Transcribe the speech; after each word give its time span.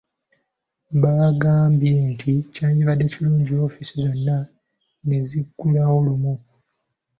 Baagambye 1.01 1.93
nti 2.11 2.29
kyandibadde 2.53 3.05
kirungi 3.11 3.51
ofiisi 3.65 3.95
zonna 4.03 4.37
ne 5.07 5.17
ziggulawo 5.27 5.97
lumu. 6.05 6.33